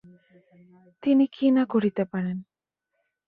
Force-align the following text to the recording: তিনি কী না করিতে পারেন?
তিনি 1.03 1.25
কী 1.27 1.47
না 1.51 1.63
করিতে 1.65 2.03
পারেন? 2.05 2.37